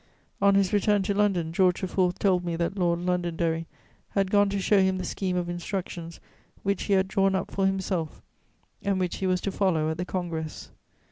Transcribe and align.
On 0.41 0.55
his 0.55 0.73
return 0.73 1.03
to 1.03 1.13
London, 1.13 1.53
George 1.53 1.83
IV. 1.83 2.17
told 2.17 2.43
me 2.43 2.55
that 2.55 2.75
Lord 2.75 2.97
Londonderry 3.01 3.67
had 4.09 4.31
gone 4.31 4.49
to 4.49 4.59
show 4.59 4.79
him 4.81 4.97
the 4.97 5.05
scheme 5.05 5.37
of 5.37 5.47
instructions 5.47 6.19
which 6.63 6.85
he 6.85 6.93
had 6.93 7.07
drawn 7.07 7.35
up 7.35 7.51
for 7.51 7.67
himself 7.67 8.19
and 8.81 8.99
which 8.99 9.17
he 9.17 9.27
was 9.27 9.41
to 9.41 9.51
follow 9.51 9.91
at 9.91 9.97
the 9.99 10.03
Congress. 10.05 10.71